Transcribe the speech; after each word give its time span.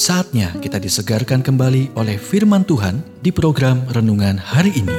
Saatnya 0.00 0.56
kita 0.64 0.80
disegarkan 0.80 1.44
kembali 1.44 1.92
oleh 1.92 2.16
firman 2.16 2.64
Tuhan 2.64 3.04
di 3.20 3.28
program 3.28 3.84
renungan 3.92 4.40
hari 4.40 4.72
ini. 4.72 4.96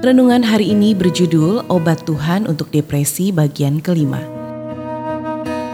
Renungan 0.00 0.40
hari 0.48 0.72
ini 0.72 0.96
berjudul 0.96 1.68
Obat 1.68 2.08
Tuhan 2.08 2.48
untuk 2.48 2.72
Depresi 2.72 3.36
bagian 3.36 3.84
kelima. 3.84 4.24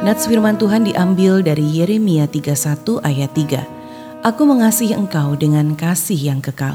Nats 0.02 0.26
firman 0.26 0.58
Tuhan 0.58 0.82
diambil 0.82 1.46
dari 1.46 1.62
Yeremia 1.62 2.26
31 2.26 2.98
ayat 3.06 3.30
3. 3.30 4.26
Aku 4.26 4.42
mengasihi 4.50 4.98
engkau 4.98 5.38
dengan 5.38 5.78
kasih 5.78 6.18
yang 6.18 6.42
kekal. 6.42 6.74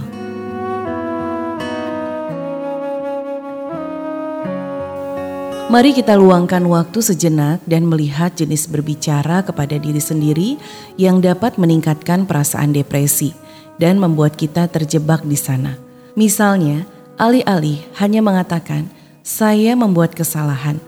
Mari 5.67 5.91
kita 5.91 6.15
luangkan 6.15 6.63
waktu 6.63 7.03
sejenak 7.03 7.59
dan 7.67 7.83
melihat 7.83 8.31
jenis 8.31 8.71
berbicara 8.71 9.43
kepada 9.43 9.75
diri 9.75 9.99
sendiri 9.99 10.55
yang 10.95 11.19
dapat 11.19 11.59
meningkatkan 11.59 12.23
perasaan 12.23 12.71
depresi 12.71 13.35
dan 13.75 13.99
membuat 13.99 14.39
kita 14.39 14.71
terjebak 14.71 15.27
di 15.27 15.35
sana. 15.35 15.75
Misalnya, 16.15 16.87
alih-alih 17.19 17.83
hanya 17.99 18.23
mengatakan, 18.23 18.87
"Saya 19.27 19.75
membuat 19.75 20.15
kesalahan," 20.15 20.79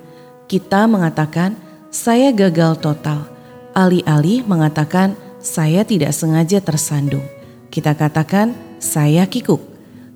kita 0.48 0.88
mengatakan, 0.88 1.60
"Saya 1.92 2.32
gagal 2.32 2.80
total." 2.80 3.28
Alih-alih 3.76 4.48
mengatakan, 4.48 5.12
"Saya 5.44 5.84
tidak 5.84 6.16
sengaja 6.16 6.64
tersandung," 6.64 7.28
kita 7.68 8.00
katakan, 8.00 8.56
"Saya 8.80 9.28
kikuk." 9.28 9.60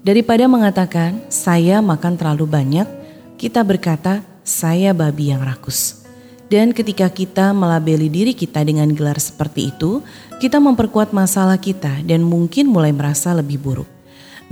Daripada 0.07 0.47
mengatakan, 0.47 1.19
"Saya 1.27 1.83
makan 1.83 2.15
terlalu 2.15 2.47
banyak," 2.47 2.87
kita 3.35 3.59
berkata, 3.59 4.32
saya 4.43 4.91
babi 4.91 5.31
yang 5.31 5.41
rakus. 5.41 6.03
Dan 6.51 6.69
ketika 6.69 7.09
kita 7.09 7.49
melabeli 7.49 8.13
diri 8.13 8.37
kita 8.37 8.61
dengan 8.61 8.91
gelar 8.93 9.17
seperti 9.17 9.73
itu, 9.73 10.05
kita 10.37 10.61
memperkuat 10.61 11.09
masalah 11.09 11.57
kita 11.57 12.03
dan 12.05 12.21
mungkin 12.21 12.69
mulai 12.69 12.93
merasa 12.93 13.33
lebih 13.33 13.57
buruk. 13.57 13.89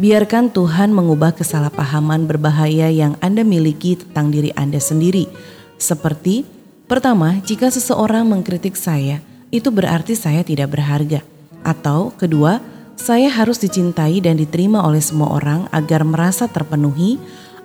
Biarkan 0.02 0.50
Tuhan 0.50 0.90
mengubah 0.96 1.36
kesalahpahaman 1.38 2.26
berbahaya 2.26 2.90
yang 2.90 3.20
Anda 3.22 3.46
miliki 3.46 4.00
tentang 4.00 4.34
diri 4.34 4.50
Anda 4.58 4.82
sendiri. 4.82 5.30
Seperti, 5.78 6.42
pertama, 6.90 7.38
jika 7.46 7.70
seseorang 7.70 8.26
mengkritik 8.26 8.74
saya, 8.74 9.22
itu 9.54 9.70
berarti 9.70 10.18
saya 10.18 10.42
tidak 10.42 10.74
berharga. 10.74 11.22
Atau 11.62 12.16
kedua, 12.18 12.64
saya 12.98 13.30
harus 13.30 13.62
dicintai 13.62 14.24
dan 14.26 14.42
diterima 14.42 14.82
oleh 14.82 15.04
semua 15.04 15.38
orang 15.38 15.68
agar 15.70 16.02
merasa 16.02 16.50
terpenuhi 16.50 17.22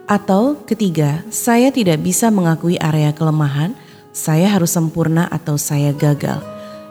atau 0.06 0.54
ketiga, 0.62 1.26
saya 1.34 1.74
tidak 1.74 1.98
bisa 2.02 2.30
mengakui 2.30 2.78
area 2.78 3.10
kelemahan, 3.10 3.74
saya 4.14 4.46
harus 4.46 4.70
sempurna 4.70 5.26
atau 5.28 5.58
saya 5.58 5.90
gagal. 5.90 6.38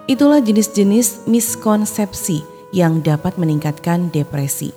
Itulah 0.05 0.43
jenis-jenis 0.43 1.23
miskonsepsi 1.25 2.43
yang 2.75 2.99
dapat 2.99 3.39
meningkatkan 3.39 4.11
depresi. 4.11 4.75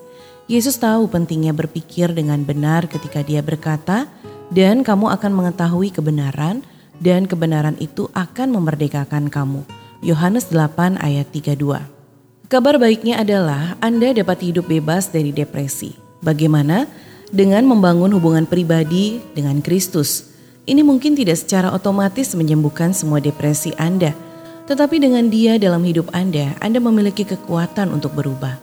Yesus 0.49 0.81
tahu 0.81 1.11
pentingnya 1.13 1.53
berpikir 1.53 2.15
dengan 2.17 2.41
benar 2.47 2.89
ketika 2.89 3.21
dia 3.21 3.43
berkata, 3.45 4.09
dan 4.49 4.81
kamu 4.81 5.13
akan 5.13 5.33
mengetahui 5.35 5.93
kebenaran, 5.93 6.65
dan 7.03 7.29
kebenaran 7.29 7.77
itu 7.83 8.09
akan 8.17 8.55
memerdekakan 8.55 9.29
kamu. 9.29 9.67
Yohanes 10.01 10.49
8 10.49 10.97
ayat 11.03 11.27
32 11.35 11.99
Kabar 12.49 12.81
baiknya 12.81 13.21
adalah 13.21 13.77
Anda 13.83 14.17
dapat 14.17 14.41
hidup 14.41 14.73
bebas 14.73 15.13
dari 15.13 15.37
depresi. 15.37 15.93
Bagaimana? 16.25 16.89
Dengan 17.29 17.65
membangun 17.69 18.13
hubungan 18.17 18.49
pribadi 18.49 19.21
dengan 19.37 19.61
Kristus. 19.61 20.33
Ini 20.69 20.85
mungkin 20.85 21.17
tidak 21.17 21.41
secara 21.41 21.73
otomatis 21.73 22.37
menyembuhkan 22.37 22.93
semua 22.93 23.21
depresi 23.25 23.73
Anda, 23.81 24.13
tetapi 24.69 25.01
dengan 25.01 25.33
Dia 25.33 25.57
dalam 25.57 25.81
hidup 25.81 26.13
Anda, 26.13 26.53
Anda 26.61 26.77
memiliki 26.77 27.25
kekuatan 27.25 27.89
untuk 27.89 28.13
berubah. 28.13 28.61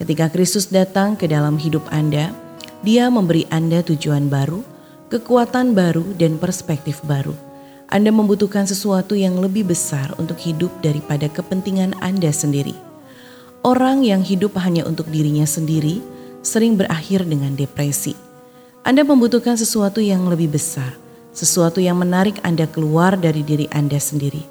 Ketika 0.00 0.32
Kristus 0.32 0.72
datang 0.72 1.20
ke 1.20 1.28
dalam 1.28 1.60
hidup 1.60 1.84
Anda, 1.92 2.32
Dia 2.80 3.12
memberi 3.12 3.44
Anda 3.52 3.84
tujuan 3.84 4.32
baru, 4.32 4.64
kekuatan 5.12 5.76
baru, 5.76 6.16
dan 6.16 6.40
perspektif 6.40 7.04
baru. 7.04 7.36
Anda 7.92 8.08
membutuhkan 8.08 8.64
sesuatu 8.64 9.12
yang 9.12 9.36
lebih 9.36 9.68
besar 9.68 10.16
untuk 10.16 10.40
hidup 10.40 10.72
daripada 10.80 11.28
kepentingan 11.28 11.92
Anda 12.00 12.32
sendiri. 12.32 12.72
Orang 13.64 14.04
yang 14.04 14.24
hidup 14.24 14.56
hanya 14.60 14.84
untuk 14.88 15.08
dirinya 15.12 15.44
sendiri 15.44 16.13
sering 16.44 16.76
berakhir 16.76 17.24
dengan 17.24 17.56
depresi. 17.56 18.12
Anda 18.84 19.00
membutuhkan 19.00 19.56
sesuatu 19.56 20.04
yang 20.04 20.28
lebih 20.28 20.52
besar, 20.52 20.92
sesuatu 21.32 21.80
yang 21.80 21.96
menarik 21.96 22.36
Anda 22.44 22.68
keluar 22.68 23.16
dari 23.16 23.40
diri 23.40 23.66
Anda 23.72 23.96
sendiri. 23.96 24.44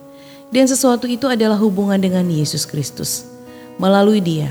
Dan 0.50 0.66
sesuatu 0.66 1.06
itu 1.06 1.30
adalah 1.30 1.58
hubungan 1.62 2.02
dengan 2.02 2.26
Yesus 2.30 2.66
Kristus. 2.66 3.30
Melalui 3.78 4.22
dia, 4.22 4.50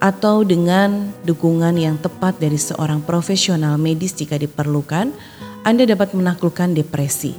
atau 0.00 0.44
dengan 0.44 1.12
dukungan 1.24 1.76
yang 1.80 1.96
tepat 1.96 2.36
dari 2.36 2.60
seorang 2.60 3.00
profesional 3.00 3.80
medis 3.80 4.12
jika 4.12 4.36
diperlukan, 4.36 5.12
Anda 5.64 5.88
dapat 5.88 6.12
menaklukkan 6.12 6.76
depresi. 6.76 7.32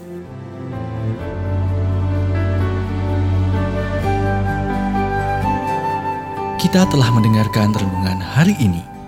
Kita 6.58 6.90
telah 6.90 7.10
mendengarkan 7.14 7.70
renungan 7.78 8.18
hari 8.18 8.58
ini. 8.58 8.95